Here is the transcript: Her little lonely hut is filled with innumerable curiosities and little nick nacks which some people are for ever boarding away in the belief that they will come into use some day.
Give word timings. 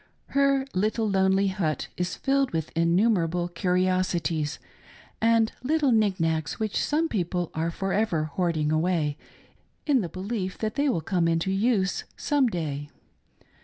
Her 0.29 0.65
little 0.73 1.07
lonely 1.07 1.49
hut 1.49 1.87
is 1.95 2.15
filled 2.15 2.49
with 2.53 2.71
innumerable 2.75 3.47
curiosities 3.47 4.57
and 5.21 5.51
little 5.61 5.91
nick 5.91 6.19
nacks 6.19 6.59
which 6.59 6.83
some 6.83 7.07
people 7.07 7.51
are 7.53 7.69
for 7.69 7.93
ever 7.93 8.31
boarding 8.35 8.71
away 8.71 9.15
in 9.85 10.01
the 10.01 10.09
belief 10.09 10.57
that 10.57 10.73
they 10.73 10.89
will 10.89 11.01
come 11.01 11.27
into 11.27 11.51
use 11.51 12.03
some 12.17 12.47
day. 12.47 12.89